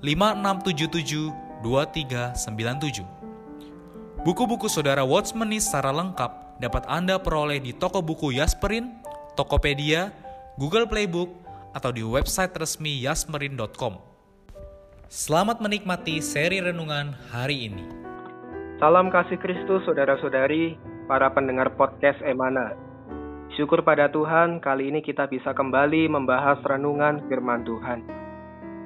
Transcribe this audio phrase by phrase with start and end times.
[0.00, 1.32] 5677
[1.62, 3.02] 2397.
[4.22, 8.90] Buku-buku saudara Watchmeni secara lengkap dapat Anda peroleh di toko buku Yasmerin,
[9.38, 10.10] Tokopedia,
[10.58, 11.30] Google Playbook,
[11.74, 13.98] atau di website resmi yasmerin.com.
[15.08, 17.86] Selamat menikmati seri renungan hari ini.
[18.82, 22.76] Salam kasih Kristus saudara-saudari, para pendengar podcast Emana.
[23.56, 28.17] Syukur pada Tuhan, kali ini kita bisa kembali membahas renungan firman Tuhan.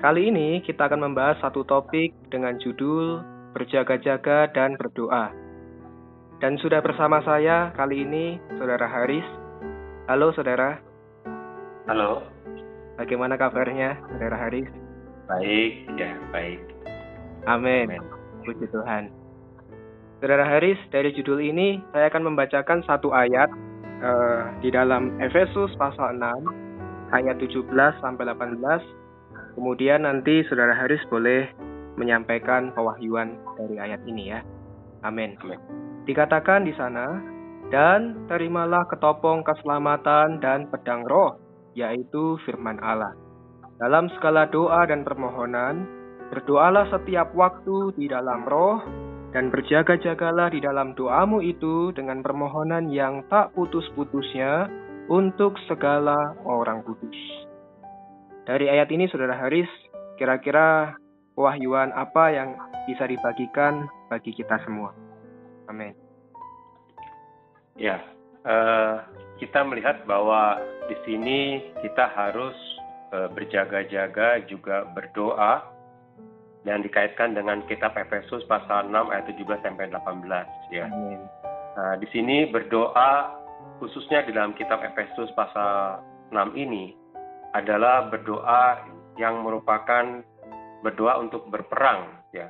[0.02, 3.22] Kali ini kita akan membahas satu topik dengan judul
[3.54, 5.30] Berjaga-jaga dan Berdoa.
[6.42, 9.22] Dan sudah bersama saya kali ini Saudara Haris.
[10.10, 10.82] Halo Saudara.
[11.86, 12.26] Halo.
[12.98, 14.66] Bagaimana kabarnya Saudara Haris?
[15.30, 16.58] Baik, ya baik.
[17.46, 17.94] Amin.
[18.42, 19.06] Puji Tuhan.
[20.18, 23.54] Saudara Haris, dari judul ini saya akan membacakan satu ayat
[24.02, 27.70] uh, di dalam Efesus pasal 6 ayat 17
[28.02, 29.01] sampai 18.
[29.52, 31.48] Kemudian nanti Saudara Haris boleh
[32.00, 34.40] menyampaikan pewahyuan dari ayat ini ya.
[35.04, 35.36] Amin.
[36.08, 37.20] Dikatakan di sana,
[37.72, 41.40] dan terimalah ketopong keselamatan dan pedang roh,
[41.72, 43.16] yaitu firman Allah.
[43.80, 45.88] Dalam segala doa dan permohonan,
[46.30, 48.78] berdoalah setiap waktu di dalam roh,
[49.32, 54.68] dan berjaga-jagalah di dalam doamu itu dengan permohonan yang tak putus-putusnya
[55.08, 57.51] untuk segala orang kudus.
[58.42, 59.70] Dari ayat ini, Saudara Haris,
[60.18, 60.98] kira-kira
[61.38, 62.58] wahyuan apa yang
[62.90, 64.90] bisa dibagikan bagi kita semua?
[65.70, 65.94] Amin.
[67.78, 68.02] Ya,
[68.42, 69.06] uh,
[69.38, 70.58] kita melihat bahwa
[70.90, 72.54] di sini kita harus
[73.14, 75.62] uh, berjaga-jaga juga berdoa
[76.66, 80.90] dan dikaitkan dengan kitab Efesus pasal 6 ayat 17 sampai 18 ya.
[81.78, 83.38] Nah, di sini berdoa
[83.78, 86.02] khususnya di dalam kitab Efesus pasal
[86.34, 87.01] 6 ini
[87.52, 88.88] adalah berdoa
[89.20, 90.24] yang merupakan
[90.80, 92.48] berdoa untuk berperang ya.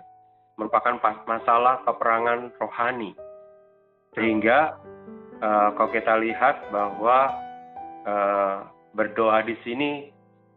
[0.57, 3.17] Merupakan masalah peperangan rohani.
[4.15, 4.79] Sehingga
[5.41, 7.19] uh, kalau kita lihat bahwa
[8.05, 8.57] uh,
[8.93, 10.13] berdoa di sini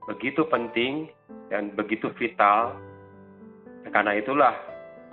[0.05, 1.09] begitu penting
[1.49, 2.75] dan begitu vital
[3.89, 4.53] karena itulah,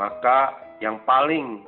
[0.00, 1.64] maka yang paling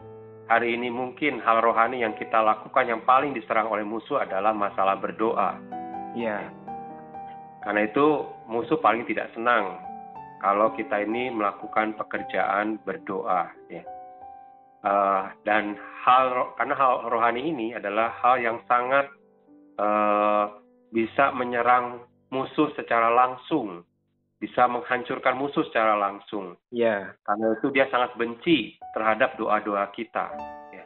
[0.48, 4.96] hari ini mungkin hal rohani yang kita lakukan yang paling diserang oleh musuh adalah masalah
[4.96, 5.60] berdoa.
[6.16, 6.48] Ya.
[7.64, 9.80] Karena itu musuh paling tidak senang
[10.44, 13.48] kalau kita ini melakukan pekerjaan berdoa.
[13.72, 13.84] Ya.
[14.84, 19.08] Uh, dan hal karena hal rohani ini adalah hal yang sangat
[19.80, 20.60] uh,
[20.92, 23.80] bisa menyerang musuh secara langsung
[24.44, 26.52] bisa menghancurkan musuh secara langsung.
[26.68, 27.16] Ya.
[27.24, 30.36] Karena itu dia sangat benci terhadap doa-doa kita.
[30.68, 30.84] Ya.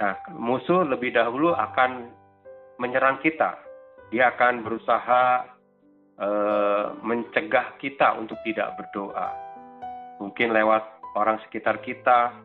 [0.00, 2.08] Nah, musuh lebih dahulu akan
[2.80, 3.60] menyerang kita.
[4.08, 5.44] Dia akan berusaha
[7.00, 9.32] mencegah kita untuk tidak berdoa.
[10.20, 10.84] Mungkin lewat
[11.16, 12.36] orang sekitar kita,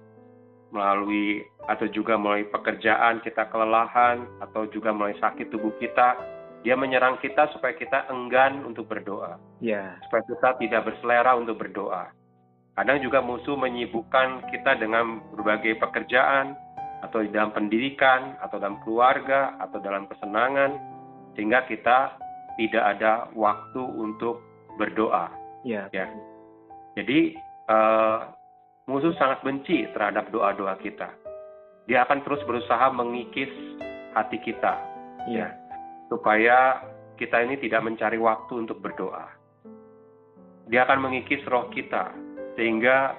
[0.76, 6.20] melalui atau juga melalui pekerjaan kita kelelahan atau juga melalui sakit tubuh kita
[6.66, 9.38] dia menyerang kita supaya kita enggan untuk berdoa.
[9.62, 10.02] Yeah.
[10.10, 12.10] Supaya kita tidak berselera untuk berdoa.
[12.74, 16.58] Kadang juga musuh menyibukkan kita dengan berbagai pekerjaan
[17.06, 20.74] atau di dalam pendidikan atau dalam keluarga atau dalam kesenangan
[21.38, 22.18] sehingga kita
[22.56, 24.40] tidak ada waktu untuk
[24.80, 25.32] berdoa.
[25.68, 25.88] Yeah.
[25.92, 26.08] Ya.
[26.96, 27.36] Jadi
[27.68, 28.32] uh,
[28.88, 31.12] musuh sangat benci terhadap doa-doa kita.
[31.86, 33.52] Dia akan terus berusaha mengikis
[34.16, 34.74] hati kita.
[35.28, 35.52] Yeah.
[35.52, 35.66] Ya
[36.10, 36.84] supaya
[37.16, 39.26] kita ini tidak mencari waktu untuk berdoa.
[40.70, 42.12] Dia akan mengikis roh kita
[42.58, 43.14] sehingga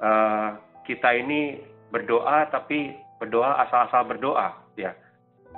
[0.00, 0.50] uh,
[0.88, 1.60] kita ini
[1.92, 4.92] berdoa tapi berdoa asal-asal berdoa ya.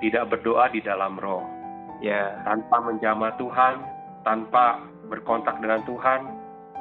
[0.00, 1.44] Tidak berdoa di dalam roh.
[2.00, 2.40] Ya.
[2.44, 3.74] Tanpa menjamah Tuhan,
[4.24, 6.20] tanpa berkontak dengan Tuhan,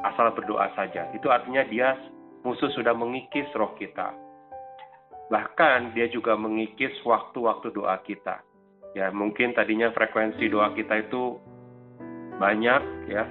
[0.03, 1.07] asal berdoa saja.
[1.11, 1.95] Itu artinya dia
[2.43, 4.15] musuh sudah mengikis roh kita.
[5.29, 8.41] Bahkan dia juga mengikis waktu-waktu doa kita.
[8.97, 11.37] Ya, mungkin tadinya frekuensi doa kita itu
[12.41, 12.81] banyak
[13.11, 13.23] ya.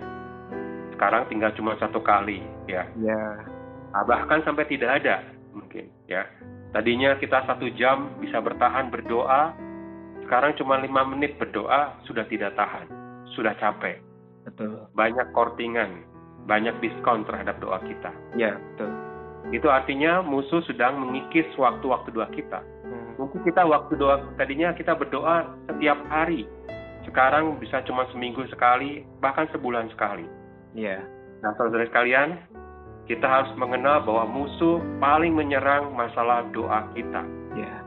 [0.95, 2.87] Sekarang tinggal cuma satu kali ya.
[3.03, 3.43] Ya.
[3.91, 6.23] Nah, bahkan sampai tidak ada mungkin ya.
[6.71, 9.57] Tadinya kita satu jam bisa bertahan berdoa,
[10.29, 12.85] sekarang cuma lima menit berdoa sudah tidak tahan,
[13.33, 13.97] sudah capek.
[14.45, 14.85] Betul.
[14.93, 16.05] Banyak kortingan,
[16.45, 18.13] banyak diskon terhadap doa kita.
[18.37, 18.93] Ya, betul.
[19.57, 22.61] Itu artinya musuh sedang mengikis waktu-waktu doa kita.
[22.61, 23.17] Hmm.
[23.17, 26.45] Mungkin kita waktu doa tadinya kita berdoa setiap hari.
[27.09, 30.29] Sekarang bisa cuma seminggu sekali, bahkan sebulan sekali.
[30.77, 31.01] Ya.
[31.41, 32.37] Nah, saudara sekalian,
[33.09, 37.25] kita harus mengenal bahwa musuh paling menyerang masalah doa kita.
[37.57, 37.81] Ya.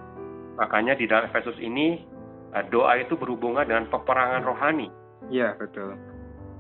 [0.58, 2.10] Makanya di dalam Efesus ini
[2.70, 4.92] doa itu berhubungan dengan peperangan rohani
[5.32, 5.96] Ya, betul.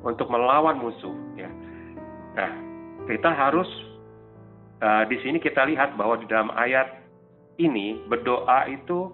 [0.05, 1.13] untuk melawan musuh.
[1.35, 1.49] Ya.
[2.37, 2.51] Nah,
[3.09, 3.67] kita harus
[4.79, 7.01] eh, di sini kita lihat bahwa di dalam ayat
[7.59, 9.11] ini berdoa itu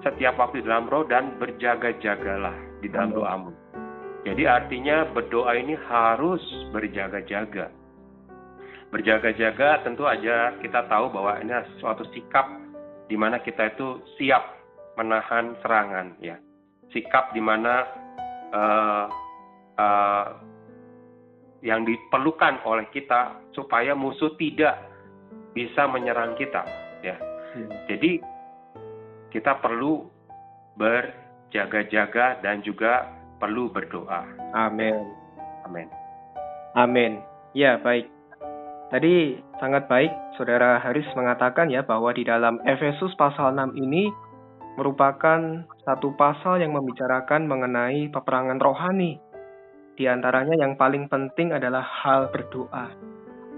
[0.00, 3.52] setiap waktu di dalam roh dan berjaga-jagalah di dalam doamu.
[4.24, 6.40] Jadi artinya berdoa ini harus
[6.72, 7.72] berjaga-jaga.
[8.90, 12.48] Berjaga-jaga tentu aja kita tahu bahwa ini suatu sikap
[13.06, 14.59] di mana kita itu siap
[15.00, 16.36] menahan serangan ya.
[16.92, 17.88] Sikap di mana
[18.52, 19.06] eh,
[19.80, 20.26] eh,
[21.64, 24.76] yang diperlukan oleh kita supaya musuh tidak
[25.56, 26.64] bisa menyerang kita
[27.00, 27.16] ya.
[27.56, 27.72] Hmm.
[27.88, 28.20] Jadi
[29.32, 30.04] kita perlu
[30.76, 33.08] berjaga-jaga dan juga
[33.40, 34.26] perlu berdoa.
[34.52, 35.00] Amin.
[35.64, 35.88] Amin.
[36.76, 37.12] Amin.
[37.56, 38.06] Ya, baik.
[38.90, 44.10] Tadi sangat baik Saudara Haris mengatakan ya bahwa di dalam Efesus pasal 6 ini
[44.80, 49.20] merupakan satu pasal yang membicarakan mengenai peperangan rohani.
[49.92, 52.88] Di antaranya yang paling penting adalah hal berdoa.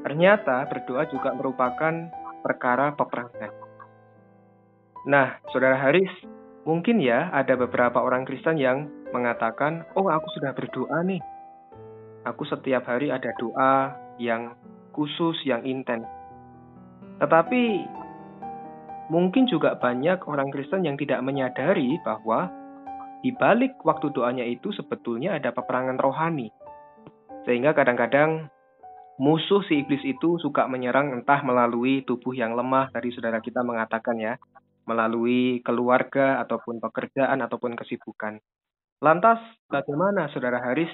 [0.02, 2.10] Ternyata berdoa juga merupakan
[2.42, 3.54] perkara peperangan.
[5.06, 6.10] Nah, Saudara Haris,
[6.66, 11.22] mungkin ya ada beberapa orang Kristen yang mengatakan, "Oh, aku sudah berdoa nih.
[12.26, 14.58] Aku setiap hari ada doa yang
[14.90, 16.06] khusus, yang intens."
[17.22, 17.62] Tetapi
[19.12, 22.49] mungkin juga banyak orang Kristen yang tidak menyadari bahwa
[23.20, 26.49] di balik waktu doanya itu sebetulnya ada peperangan rohani.
[27.44, 28.49] Sehingga kadang-kadang
[29.20, 34.17] musuh si iblis itu suka menyerang entah melalui tubuh yang lemah tadi saudara kita mengatakan
[34.17, 34.35] ya,
[34.88, 38.41] melalui keluarga ataupun pekerjaan ataupun kesibukan.
[39.05, 39.38] Lantas
[39.69, 40.91] bagaimana saudara Haris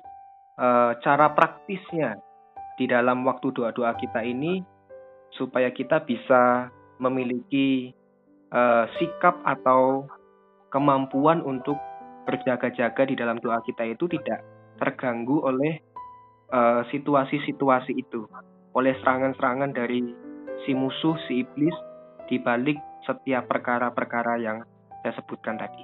[0.59, 2.19] eh, cara praktisnya
[2.75, 4.59] di dalam waktu doa-doa kita ini
[5.33, 7.98] supaya kita bisa memiliki
[8.53, 10.09] eh, sikap atau
[10.69, 11.77] kemampuan untuk
[12.29, 14.45] berjaga-jaga di dalam doa kita itu tidak
[14.77, 15.81] terganggu oleh
[16.53, 18.29] eh, situasi-situasi itu,
[18.77, 20.13] oleh serangan-serangan dari
[20.65, 21.75] si musuh, si iblis
[22.29, 22.77] di balik
[23.09, 24.61] setiap perkara-perkara yang
[25.01, 25.83] saya sebutkan tadi.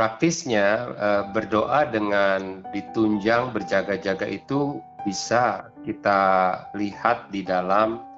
[0.00, 0.66] Praktisnya
[0.96, 6.20] eh, berdoa dengan ditunjang berjaga-jaga itu bisa kita
[6.76, 8.09] lihat di dalam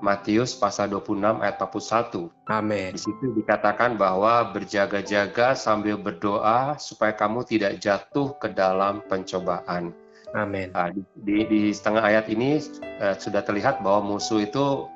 [0.00, 2.32] Matius pasal 26 ayat 41.
[2.48, 2.90] Amin.
[2.96, 9.92] Di situ dikatakan bahwa berjaga-jaga sambil berdoa supaya kamu tidak jatuh ke dalam pencobaan.
[10.32, 10.72] Amin.
[10.72, 12.56] Nah, di, di, di setengah ayat ini
[13.02, 14.88] eh, sudah terlihat bahwa musuh itu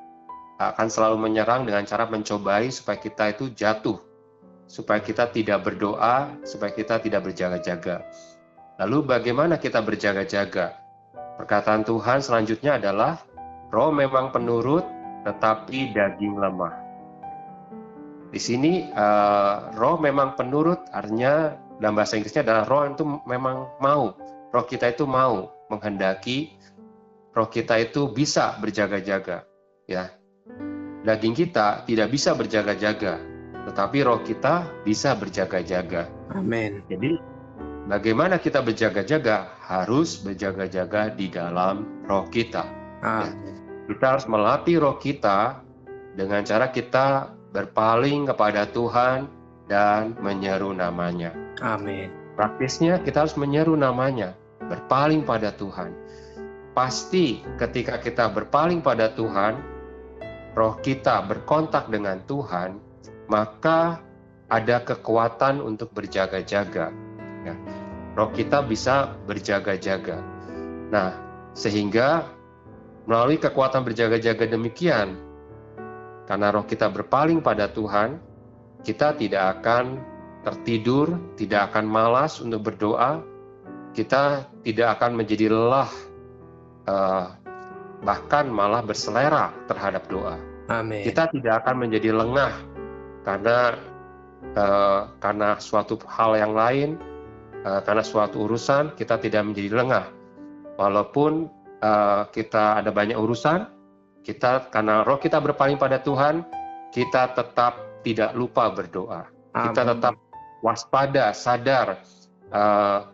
[0.59, 3.99] akan selalu menyerang dengan cara mencobai supaya kita itu jatuh,
[4.71, 8.07] supaya kita tidak berdoa, supaya kita tidak berjaga-jaga.
[8.79, 10.79] Lalu bagaimana kita berjaga-jaga?
[11.35, 13.19] Perkataan Tuhan selanjutnya adalah
[13.75, 14.87] roh memang penurut,
[15.25, 16.85] tetapi daging lemah.
[18.31, 24.15] Di sini eh, roh memang penurut, artinya dalam bahasa Inggrisnya adalah roh itu memang mau,
[24.51, 26.55] roh kita itu mau menghendaki,
[27.35, 29.47] roh kita itu bisa berjaga-jaga,
[29.87, 30.11] ya.
[31.05, 33.21] Daging kita tidak bisa berjaga-jaga,
[33.71, 36.09] tetapi roh kita bisa berjaga-jaga.
[36.33, 36.81] Amin.
[36.89, 37.21] Jadi
[37.87, 39.53] bagaimana kita berjaga-jaga?
[39.65, 42.65] Harus berjaga-jaga di dalam roh kita.
[43.05, 43.64] Amin.
[43.85, 45.61] Kita harus melatih roh kita
[46.17, 49.29] dengan cara kita berpaling kepada Tuhan
[49.69, 51.37] dan menyeru namanya.
[51.61, 52.11] Amin.
[52.35, 54.35] Praktisnya kita harus menyeru namanya,
[54.67, 55.95] berpaling pada Tuhan.
[56.75, 59.55] Pasti ketika kita berpaling pada Tuhan,
[60.59, 62.83] roh kita berkontak dengan Tuhan,
[63.31, 64.03] maka
[64.51, 66.91] ada kekuatan untuk berjaga-jaga.
[67.47, 67.55] Ya.
[68.19, 70.19] Roh kita bisa berjaga-jaga.
[70.91, 71.15] Nah,
[71.55, 72.34] sehingga
[73.05, 75.21] melalui kekuatan berjaga-jaga demikian,
[76.25, 78.17] karena roh kita berpaling pada Tuhan,
[78.85, 80.01] kita tidak akan
[80.45, 83.21] tertidur, tidak akan malas untuk berdoa,
[83.97, 85.89] kita tidak akan menjadi lelah
[86.89, 87.33] uh,
[88.05, 90.37] bahkan malah berselera terhadap doa.
[90.69, 91.05] Amin.
[91.05, 92.53] Kita tidak akan menjadi lengah
[93.25, 93.77] karena
[94.57, 97.01] uh, karena suatu hal yang lain,
[97.65, 100.07] uh, karena suatu urusan kita tidak menjadi lengah.
[100.77, 101.49] Walaupun
[101.85, 103.69] uh, kita ada banyak urusan,
[104.25, 106.41] kita karena roh kita berpaling pada Tuhan,
[106.89, 109.29] kita tetap tidak lupa berdoa.
[109.53, 109.71] Amin.
[109.71, 110.15] Kita tetap
[110.65, 112.01] waspada, sadar
[112.49, 113.13] uh,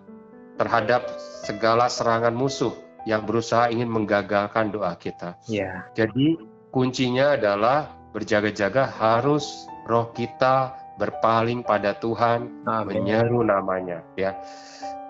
[0.54, 2.70] terhadap segala serangan musuh
[3.08, 5.34] yang berusaha ingin menggagalkan doa kita.
[5.50, 5.88] Yeah.
[5.98, 6.38] Jadi
[6.70, 13.08] kuncinya adalah berjaga-jaga harus roh kita berpaling pada Tuhan, Amin.
[13.08, 14.36] menyeru namanya, ya.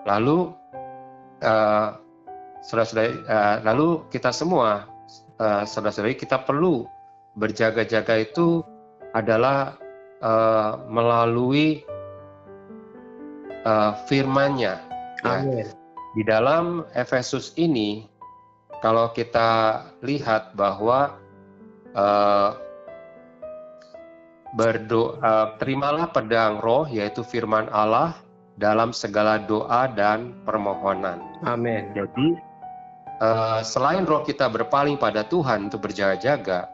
[0.07, 0.55] Lalu
[1.43, 2.00] uh,
[2.61, 4.85] saudara-saudari, uh, lalu kita semua
[5.41, 6.85] uh, saudara-saudari kita perlu
[7.35, 8.61] berjaga-jaga itu
[9.17, 9.75] adalah
[10.23, 11.83] uh, melalui
[13.65, 14.79] uh, firman-Nya.
[15.21, 15.65] Ya.
[16.11, 18.07] Di dalam Efesus ini,
[18.83, 21.15] kalau kita lihat bahwa
[21.95, 22.57] uh,
[24.59, 28.17] berdoa, terimalah pedang roh, yaitu firman Allah,
[28.59, 31.23] dalam segala doa dan permohonan.
[31.47, 31.95] Amin.
[31.95, 32.35] Jadi
[33.21, 36.67] uh, selain roh kita berpaling pada Tuhan untuk berjaga-jaga,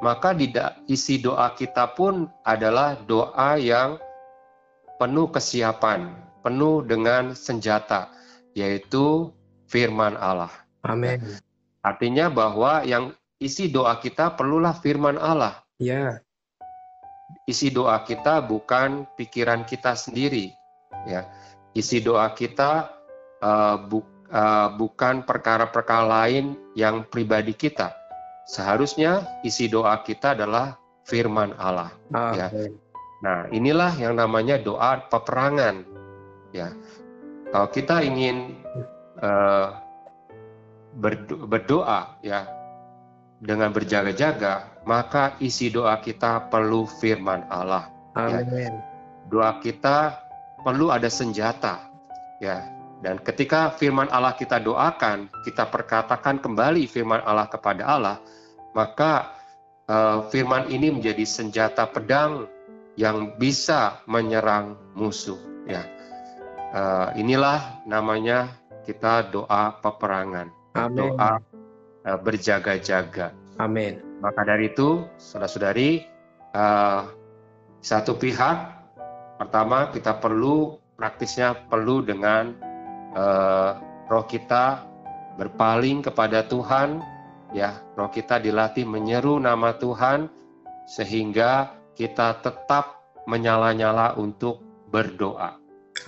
[0.00, 0.48] maka di
[0.88, 4.00] isi doa kita pun adalah doa yang
[4.96, 8.08] penuh kesiapan, penuh dengan senjata,
[8.56, 9.28] yaitu
[9.68, 10.50] firman Allah.
[10.82, 11.20] Amin.
[11.84, 15.60] Artinya bahwa yang isi doa kita perlulah firman Allah.
[15.80, 16.20] Ya.
[17.48, 20.52] Isi doa kita bukan pikiran kita sendiri,
[21.08, 21.28] ya.
[21.72, 22.90] Isi doa kita
[23.38, 27.92] uh, bu uh, bukan perkara-perkara lain yang pribadi kita.
[28.46, 31.94] Seharusnya isi doa kita adalah firman Allah.
[32.10, 32.48] Ah, ya.
[33.20, 35.86] Nah, inilah yang namanya doa peperangan.
[36.50, 36.74] Ya,
[37.54, 38.58] kalau kita ingin
[39.22, 39.78] uh,
[41.46, 42.48] berdoa, ya
[43.38, 47.86] dengan berjaga-jaga, maka isi doa kita perlu firman Allah.
[48.18, 48.42] Ya.
[48.42, 48.74] Amin.
[48.74, 48.82] Ya.
[49.30, 50.18] Doa kita
[50.66, 51.86] perlu ada senjata,
[52.42, 58.16] ya dan ketika firman Allah kita doakan, kita perkatakan kembali firman Allah kepada Allah,
[58.76, 59.32] maka
[59.88, 62.44] uh, firman ini menjadi senjata pedang
[63.00, 65.40] yang bisa menyerang musuh.
[65.64, 65.88] Ya,
[66.76, 68.52] uh, inilah namanya
[68.84, 70.92] kita doa peperangan, Amen.
[70.92, 71.40] doa
[72.04, 73.32] uh, berjaga-jaga.
[73.56, 73.96] Amin.
[74.20, 76.04] Maka dari itu, saudara-saudari,
[76.52, 77.08] uh,
[77.80, 78.76] satu pihak
[79.40, 82.52] pertama kita perlu praktisnya perlu dengan
[83.14, 83.70] uh,
[84.10, 84.84] roh kita
[85.38, 87.00] berpaling kepada Tuhan,
[87.54, 90.28] ya, roh kita dilatih menyeru nama Tuhan
[90.90, 92.98] sehingga kita tetap
[93.30, 95.56] menyala-nyala untuk berdoa.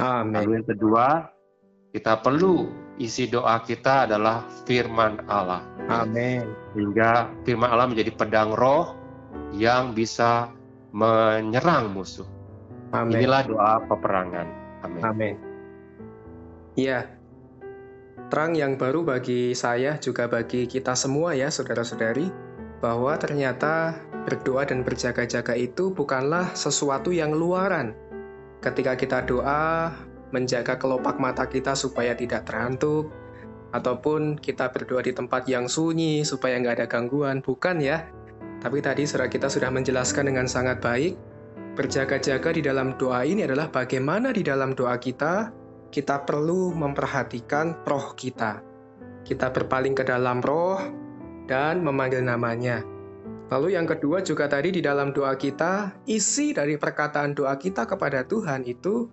[0.01, 0.35] Amin.
[0.35, 1.07] Lalu yang kedua,
[1.93, 2.67] kita perlu
[2.97, 5.63] isi doa kita adalah firman Allah.
[5.87, 6.49] Amin.
[6.73, 8.97] Sehingga firman Allah menjadi pedang roh
[9.53, 10.49] yang bisa
[10.93, 12.27] menyerang musuh.
[12.93, 13.21] Amin.
[13.21, 14.49] Inilah doa peperangan.
[14.85, 15.03] Amin.
[15.05, 15.35] Amin.
[16.73, 17.05] Iya,
[18.33, 22.33] terang yang baru bagi saya juga bagi kita semua ya saudara-saudari,
[22.81, 27.93] bahwa ternyata berdoa dan berjaga-jaga itu bukanlah sesuatu yang luaran.
[28.65, 29.93] Ketika kita doa,
[30.33, 33.13] menjaga kelopak mata kita supaya tidak terantuk,
[33.77, 38.09] ataupun kita berdoa di tempat yang sunyi supaya nggak ada gangguan, bukan ya.
[38.65, 41.21] Tapi tadi saudara kita sudah menjelaskan dengan sangat baik,
[41.77, 45.53] berjaga-jaga di dalam doa ini adalah bagaimana di dalam doa kita
[45.93, 48.65] kita perlu memperhatikan roh kita.
[49.23, 50.81] Kita berpaling ke dalam roh
[51.45, 52.81] dan memanggil namanya.
[53.53, 58.25] Lalu yang kedua juga tadi di dalam doa kita, isi dari perkataan doa kita kepada
[58.25, 59.13] Tuhan itu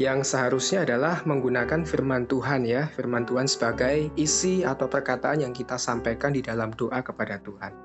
[0.00, 5.76] yang seharusnya adalah menggunakan firman Tuhan ya, firman Tuhan sebagai isi atau perkataan yang kita
[5.76, 7.76] sampaikan di dalam doa kepada Tuhan.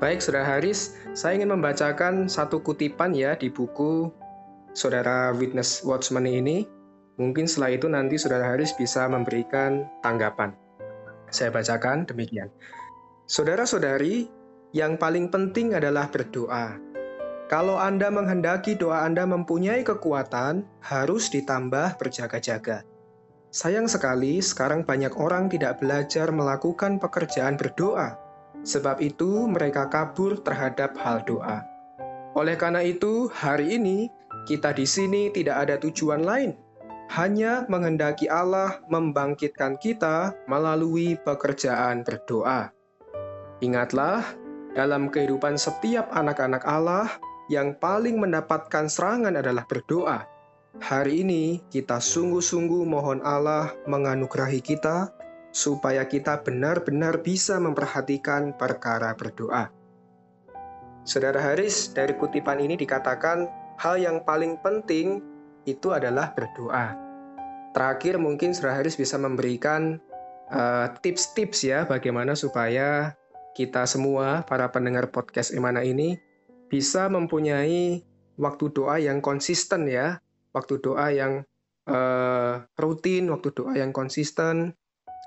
[0.00, 4.08] Baik, Saudara Haris, saya ingin membacakan satu kutipan ya di buku
[4.72, 6.79] Saudara Witness Watchman ini
[7.20, 10.56] Mungkin setelah itu nanti Saudara Haris bisa memberikan tanggapan.
[11.28, 12.48] Saya bacakan demikian.
[13.28, 14.24] Saudara-saudari,
[14.72, 16.80] yang paling penting adalah berdoa.
[17.52, 22.88] Kalau Anda menghendaki doa Anda mempunyai kekuatan, harus ditambah berjaga-jaga.
[23.52, 28.16] Sayang sekali, sekarang banyak orang tidak belajar melakukan pekerjaan berdoa.
[28.64, 31.68] Sebab itu, mereka kabur terhadap hal doa.
[32.32, 34.08] Oleh karena itu, hari ini
[34.48, 36.69] kita di sini tidak ada tujuan lain
[37.10, 42.70] hanya menghendaki Allah membangkitkan kita melalui pekerjaan berdoa.
[43.58, 44.22] Ingatlah,
[44.78, 47.10] dalam kehidupan setiap anak-anak Allah,
[47.50, 50.22] yang paling mendapatkan serangan adalah berdoa.
[50.78, 55.10] Hari ini kita sungguh-sungguh mohon Allah menganugerahi kita
[55.50, 59.66] supaya kita benar-benar bisa memperhatikan perkara berdoa.
[61.02, 63.50] Saudara Haris, dari kutipan ini dikatakan
[63.82, 65.18] hal yang paling penting
[65.66, 66.96] itu adalah berdoa.
[67.70, 70.02] Terakhir mungkin Saudara Haris bisa memberikan
[70.50, 73.14] eh, tips-tips uh, ya bagaimana supaya
[73.54, 76.18] kita semua para pendengar podcast Emana ini
[76.70, 78.02] bisa mempunyai
[78.38, 80.22] waktu doa yang konsisten ya,
[80.54, 81.44] waktu doa yang
[81.90, 84.72] uh, rutin, waktu doa yang konsisten.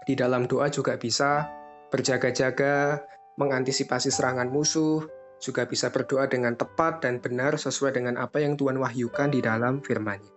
[0.04, 1.48] Di dalam doa juga bisa
[1.94, 3.06] berjaga-jaga,
[3.40, 5.06] mengantisipasi serangan musuh,
[5.44, 9.84] juga bisa berdoa dengan tepat dan benar sesuai dengan apa yang Tuhan wahyukan di dalam
[9.84, 10.32] firman-Nya.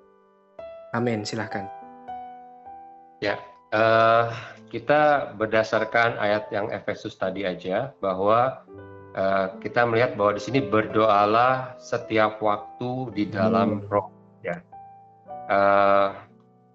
[0.99, 1.71] Amin, silahkan.
[3.23, 3.39] Ya,
[3.71, 4.35] uh,
[4.69, 8.67] kita berdasarkan ayat yang Efesus tadi aja bahwa
[9.15, 13.89] uh, kita melihat bahwa di sini berdoalah setiap waktu di dalam hmm.
[13.89, 14.11] roh.
[14.43, 14.61] Ya,
[15.49, 16.19] uh,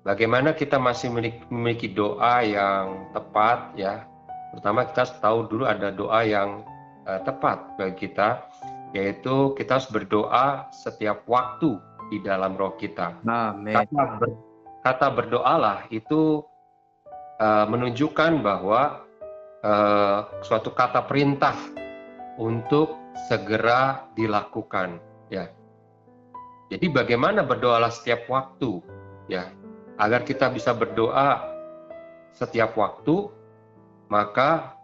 [0.07, 1.11] bagaimana kita masih
[1.51, 4.07] memiliki doa yang tepat ya?
[4.51, 6.67] Pertama kita tahu dulu ada doa yang
[7.07, 8.45] uh, tepat bagi kita,
[8.91, 11.79] yaitu kita harus berdoa setiap waktu
[12.11, 13.15] di dalam roh kita.
[13.23, 13.75] Amin.
[13.75, 14.29] Kata, ber,
[14.83, 16.43] kata berdoalah itu
[17.39, 19.07] uh, menunjukkan bahwa
[19.63, 21.55] uh, suatu kata perintah
[22.35, 22.99] untuk
[23.31, 24.99] segera dilakukan,
[25.31, 25.47] ya.
[26.71, 28.79] Jadi bagaimana berdoalah setiap waktu,
[29.27, 29.51] ya,
[29.99, 31.43] agar kita bisa berdoa
[32.31, 33.27] setiap waktu,
[34.07, 34.79] maka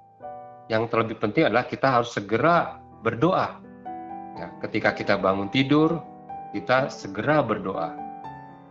[0.67, 3.59] yang terlebih penting adalah kita harus segera berdoa.
[4.37, 6.03] Ya, ketika kita bangun tidur,
[6.51, 7.95] kita segera berdoa.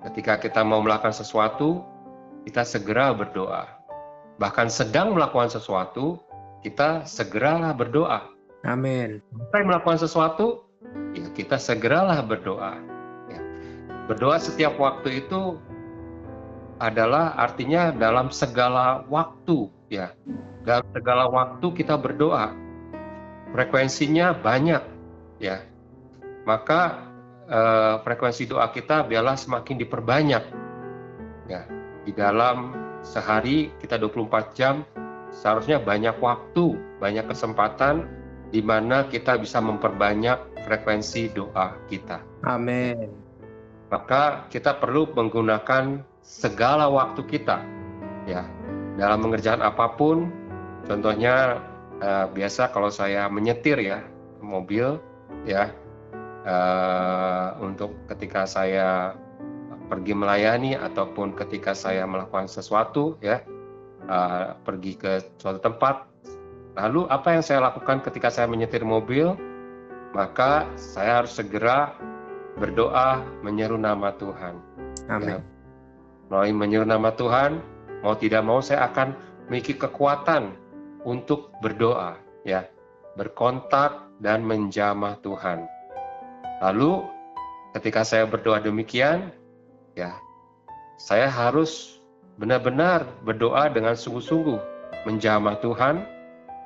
[0.06, 1.82] Ketika kita mau melakukan sesuatu,
[2.46, 3.66] kita segera berdoa.
[4.38, 6.22] Bahkan sedang melakukan sesuatu,
[6.62, 8.30] kita segeralah berdoa.
[8.62, 9.18] Amin.
[9.32, 10.46] Selesai melakukan sesuatu,
[11.16, 12.78] ya kita segeralah berdoa.
[13.32, 13.40] Ya.
[14.06, 15.58] Berdoa setiap waktu itu
[16.76, 20.12] adalah artinya dalam segala waktu, ya
[20.66, 22.52] dalam segala waktu kita berdoa.
[23.54, 24.82] Frekuensinya banyak,
[25.38, 25.62] ya.
[26.42, 27.06] Maka
[27.46, 30.44] eh, frekuensi doa kita biarlah semakin diperbanyak.
[31.46, 31.62] Ya,
[32.02, 32.74] di dalam
[33.06, 34.82] sehari kita 24 jam
[35.30, 38.10] seharusnya banyak waktu, banyak kesempatan
[38.50, 42.18] di mana kita bisa memperbanyak frekuensi doa kita.
[42.42, 43.14] Amin.
[43.86, 47.62] Maka kita perlu menggunakan segala waktu kita
[48.26, 48.42] ya
[48.98, 50.28] dalam mengerjakan apa pun
[50.86, 51.58] Contohnya
[51.98, 54.06] uh, biasa kalau saya menyetir ya
[54.38, 55.02] mobil
[55.42, 55.74] ya
[56.46, 59.18] uh, untuk ketika saya
[59.90, 63.42] pergi melayani ataupun ketika saya melakukan sesuatu ya
[64.06, 66.06] uh, pergi ke suatu tempat
[66.78, 69.34] lalu apa yang saya lakukan ketika saya menyetir mobil
[70.14, 71.98] maka saya harus segera
[72.62, 74.54] berdoa menyeru nama Tuhan
[75.10, 75.38] Amin.
[75.38, 75.55] Ya.
[76.30, 77.62] Melalui menyeru nama Tuhan
[78.02, 79.14] mau tidak mau saya akan
[79.46, 80.54] memiliki kekuatan
[81.06, 82.66] untuk berdoa, ya,
[83.14, 85.64] berkontak dan menjamah Tuhan.
[86.62, 87.06] Lalu
[87.78, 89.30] ketika saya berdoa demikian,
[89.94, 90.18] ya,
[90.98, 92.02] saya harus
[92.36, 94.58] benar-benar berdoa dengan sungguh-sungguh
[95.06, 96.04] menjamah Tuhan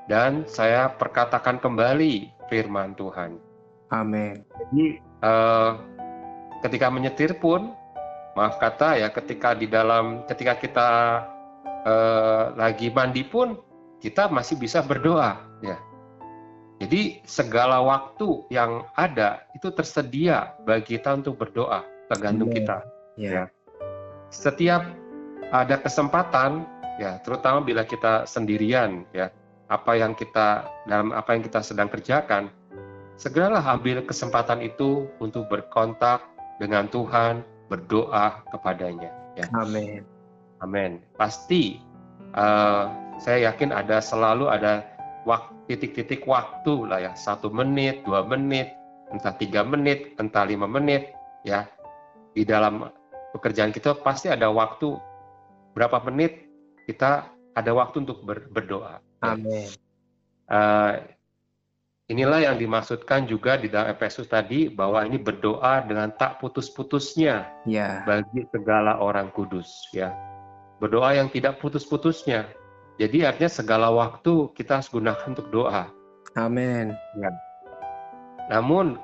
[0.08, 3.38] dan saya perkatakan kembali firman Tuhan.
[3.92, 4.42] Amin.
[4.58, 5.78] Jadi uh,
[6.64, 7.74] ketika menyetir pun
[8.38, 10.88] maaf kata ya ketika di dalam ketika kita
[11.86, 13.58] uh, lagi mandi pun
[14.00, 15.76] kita masih bisa berdoa ya.
[16.80, 22.80] Jadi segala waktu yang ada itu tersedia bagi kita untuk berdoa, tergantung kita.
[23.20, 23.32] Yeah.
[23.32, 23.44] Ya.
[24.32, 24.88] Setiap
[25.52, 26.64] ada kesempatan
[26.96, 29.28] ya, terutama bila kita sendirian ya,
[29.68, 32.48] apa yang kita dalam apa yang kita sedang kerjakan,
[33.20, 36.24] segeralah ambil kesempatan itu untuk berkontak
[36.56, 39.46] dengan Tuhan, berdoa kepadanya ya.
[39.54, 40.02] Amin.
[40.60, 41.00] Amin.
[41.14, 41.78] Pasti
[42.34, 42.90] uh,
[43.22, 44.84] saya yakin ada selalu ada
[45.70, 48.74] titik-titik waktu lah ya satu menit dua menit
[49.14, 51.14] entah tiga menit entah lima menit
[51.46, 51.70] ya
[52.34, 52.90] di dalam
[53.30, 54.98] pekerjaan kita pasti ada waktu
[55.78, 56.50] berapa menit
[56.90, 58.98] kita ada waktu untuk ber, berdoa.
[59.22, 59.36] Ya.
[59.36, 59.68] Amin.
[60.50, 60.92] Uh,
[62.10, 68.02] inilah yang dimaksudkan juga di dalam Efesus tadi bahwa ini berdoa dengan tak putus-putusnya ya.
[68.02, 70.10] bagi segala orang kudus ya
[70.82, 72.50] berdoa yang tidak putus-putusnya
[73.00, 75.88] jadi artinya segala waktu kita harus gunakan untuk doa.
[76.36, 76.92] Amin.
[77.16, 77.32] Ya.
[78.52, 79.00] Namun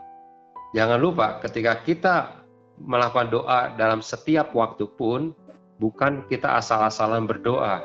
[0.76, 2.44] jangan lupa ketika kita
[2.76, 5.32] melakukan doa dalam setiap waktu pun
[5.80, 7.80] bukan kita asal-asalan berdoa.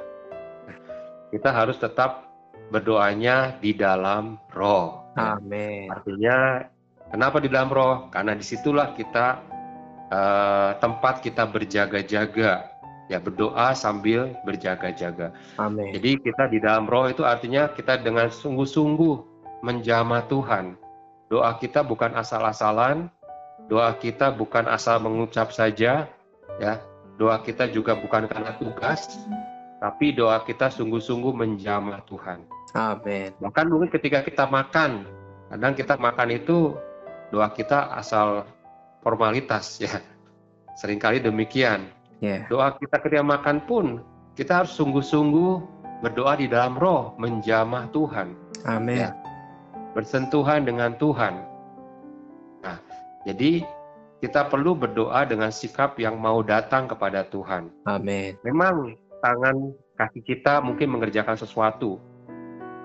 [1.32, 2.28] Kita harus tetap
[2.76, 5.01] berdoanya di dalam roh.
[5.16, 5.92] Amin.
[5.92, 6.68] Artinya
[7.12, 8.08] kenapa di dalam roh?
[8.14, 9.42] Karena di situlah kita
[10.12, 12.72] uh, tempat kita berjaga-jaga
[13.12, 15.36] ya berdoa sambil berjaga-jaga.
[15.60, 15.92] Amin.
[15.92, 19.16] Jadi kita di dalam roh itu artinya kita dengan sungguh-sungguh
[19.68, 20.80] menjamah Tuhan.
[21.28, 23.12] Doa kita bukan asal-asalan,
[23.68, 26.08] doa kita bukan asal mengucap saja,
[26.60, 26.74] ya.
[27.20, 29.06] Doa kita juga bukan karena tugas,
[29.82, 32.46] tapi doa kita sungguh-sungguh menjamah Tuhan.
[32.78, 33.34] Amin.
[33.42, 35.10] Bahkan mungkin ketika kita makan,
[35.50, 36.78] kadang kita makan itu
[37.34, 38.46] doa kita asal
[39.02, 39.98] formalitas ya.
[40.80, 41.90] Seringkali demikian.
[42.22, 42.46] Ya.
[42.46, 43.86] Doa kita ketika makan pun
[44.38, 48.38] kita harus sungguh-sungguh berdoa di dalam roh, menjamah Tuhan,
[48.70, 49.10] Amin.
[49.10, 49.18] Ya.
[49.98, 51.42] bersentuhan dengan Tuhan.
[52.62, 52.78] Nah,
[53.26, 53.66] jadi
[54.22, 57.74] kita perlu berdoa dengan sikap yang mau datang kepada Tuhan.
[57.90, 58.38] Amin.
[58.46, 62.02] Memang tangan kaki kita mungkin mengerjakan sesuatu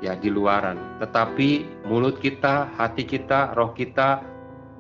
[0.05, 4.20] ya di luaran, tetapi mulut kita, hati kita, roh kita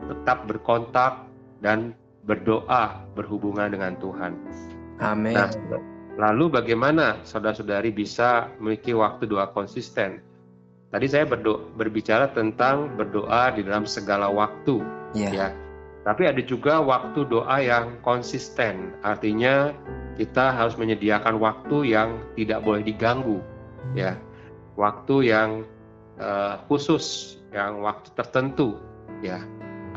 [0.04, 1.24] tetap berkontak
[1.64, 1.96] dan
[2.28, 4.36] berdoa berhubungan dengan Tuhan.
[5.00, 5.32] Amin.
[5.32, 5.48] Nah,
[6.20, 10.20] lalu bagaimana saudara-saudari bisa memiliki waktu doa konsisten?
[10.92, 14.84] Tadi saya berdo berbicara tentang berdoa di dalam segala waktu,
[15.16, 15.30] Ya.
[15.32, 15.48] ya.
[16.06, 18.94] Tapi ada juga waktu doa yang konsisten.
[19.02, 19.74] Artinya
[20.14, 23.42] kita harus menyediakan waktu yang tidak boleh diganggu,
[23.98, 24.14] ya.
[24.78, 25.66] Waktu yang
[26.22, 28.78] eh, khusus, yang waktu tertentu,
[29.18, 29.42] ya.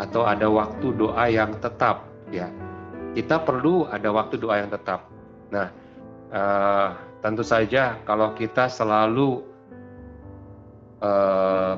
[0.02, 2.50] Atau ada waktu doa yang tetap, ya.
[3.13, 5.06] Kita perlu ada waktu doa yang tetap.
[5.54, 5.69] Nah,
[6.34, 6.89] eh,
[7.22, 9.45] tentu saja kalau kita selalu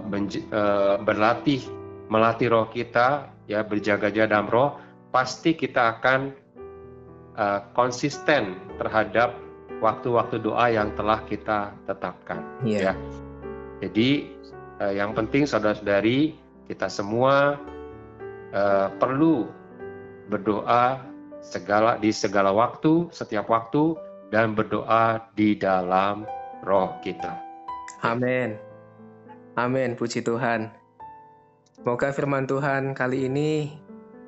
[0.07, 1.61] menj- eh, berlatih,
[2.09, 4.79] melatih roh kita, ya berjaga-jaga dalam roh,
[5.11, 6.31] pasti kita akan
[7.35, 9.35] eh, konsisten terhadap
[9.83, 12.39] waktu-waktu doa yang telah kita tetapkan.
[12.63, 12.91] Ya.
[12.91, 12.93] Ya.
[13.83, 14.31] Jadi
[14.79, 16.39] eh, yang penting saudara-saudari
[16.71, 17.59] kita semua
[18.55, 19.51] eh, perlu
[20.31, 21.03] berdoa
[21.43, 23.99] segala di segala waktu, setiap waktu
[24.31, 26.23] dan berdoa di dalam
[26.63, 27.35] roh kita.
[28.05, 28.55] Amin.
[29.59, 29.99] Amin.
[29.99, 30.80] Puji Tuhan.
[31.81, 33.73] Semoga firman Tuhan kali ini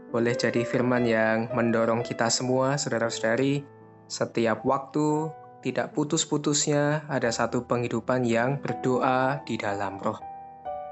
[0.10, 3.62] boleh jadi firman yang mendorong kita semua, saudara-saudari,
[4.10, 5.30] setiap waktu,
[5.62, 10.18] tidak putus-putusnya ada satu penghidupan yang berdoa di dalam roh.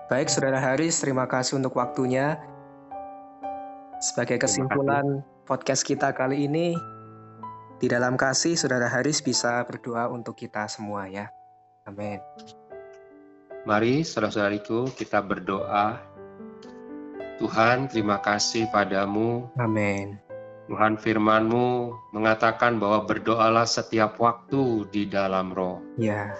[0.05, 2.37] Baik, Saudara Haris, terima kasih untuk waktunya.
[3.97, 6.77] Sebagai kesimpulan podcast kita kali ini,
[7.81, 11.33] di dalam kasih, Saudara Haris bisa berdoa untuk kita semua ya.
[11.89, 12.21] Amin.
[13.61, 16.10] Mari saudara-saudariku kita berdoa.
[17.41, 20.21] Tuhan terima kasih padamu Amin.
[20.69, 25.81] Tuhan firman-Mu mengatakan bahwa berdoalah setiap waktu di dalam roh.
[25.97, 26.37] Ya,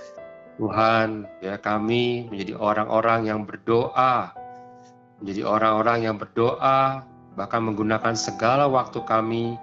[0.62, 4.30] Tuhan, ya kami menjadi orang-orang yang berdoa,
[5.20, 7.02] menjadi orang-orang yang berdoa,
[7.34, 9.58] bahkan menggunakan segala waktu kami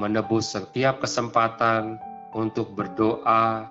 [0.00, 2.00] menebus setiap kesempatan
[2.32, 3.68] untuk berdoa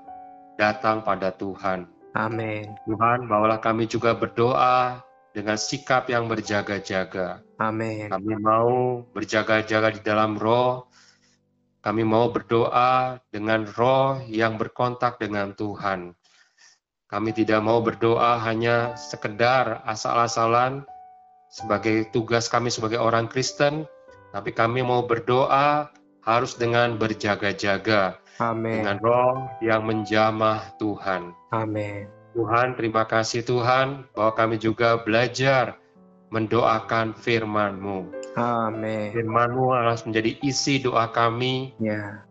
[0.61, 1.89] datang pada Tuhan.
[2.13, 2.77] amin.
[2.85, 5.06] Tuhan, bawalah kami juga berdoa
[5.37, 7.45] dengan sikap yang berjaga-jaga.
[7.61, 8.09] Amin.
[8.09, 10.89] Kami mau berjaga-jaga di dalam roh.
[11.85, 16.17] Kami mau berdoa dengan roh yang berkontak dengan Tuhan.
[17.05, 20.83] Kami tidak mau berdoa hanya sekedar asal-asalan
[21.53, 23.87] sebagai tugas kami sebagai orang Kristen,
[24.35, 25.87] tapi kami mau berdoa
[26.27, 28.83] harus dengan berjaga-jaga, Amin.
[28.83, 31.31] dengan roh yang menjamah Tuhan.
[31.55, 32.16] Amin.
[32.37, 35.81] Tuhan, terima kasih Tuhan bahwa kami juga belajar
[36.29, 38.13] mendoakan firman-Mu.
[38.37, 39.09] Amin.
[39.09, 41.73] Firman-Mu harus menjadi isi doa kami.
[41.81, 42.29] Ya.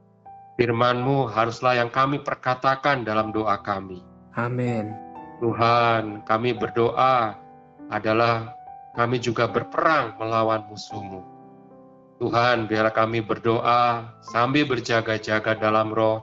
[0.63, 3.99] Firman-Mu haruslah yang kami perkatakan dalam doa kami.
[4.39, 4.95] Amin.
[5.43, 7.35] Tuhan, kami berdoa
[7.91, 8.55] adalah
[8.95, 11.35] kami juga berperang melawan musuh-Mu.
[12.23, 16.23] Tuhan, biarlah kami berdoa sambil berjaga-jaga dalam roh,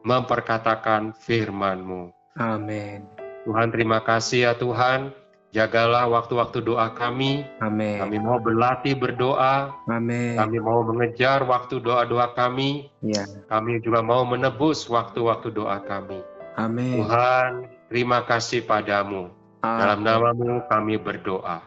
[0.00, 2.08] memperkatakan firman-Mu.
[2.40, 3.17] Amin.
[3.48, 5.16] Tuhan, terima kasih ya Tuhan.
[5.56, 7.48] Jagalah waktu-waktu doa kami.
[7.64, 7.96] Amin.
[7.96, 9.72] Kami mau berlatih berdoa.
[9.88, 10.36] Amin.
[10.36, 12.92] Kami mau mengejar waktu doa-doa kami.
[13.00, 13.24] Ya.
[13.48, 16.20] Kami juga mau menebus waktu-waktu doa kami.
[16.60, 17.00] Amin.
[17.00, 19.32] Tuhan, terima kasih padamu.
[19.64, 21.64] Dalam namamu kami berdoa.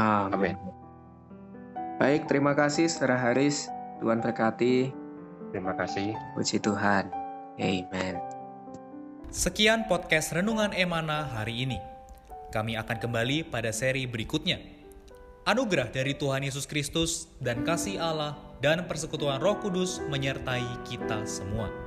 [0.00, 0.56] Amin.
[2.00, 3.68] Baik, terima kasih Saudara Haris.
[4.00, 4.90] Tuhan berkati.
[5.52, 6.16] Terima kasih.
[6.32, 7.12] Puji Tuhan.
[7.60, 8.33] Amen.
[9.34, 11.82] Sekian podcast Renungan Emana hari ini.
[12.54, 14.62] Kami akan kembali pada seri berikutnya.
[15.42, 21.83] Anugerah dari Tuhan Yesus Kristus dan kasih Allah dan persekutuan Roh Kudus menyertai kita semua.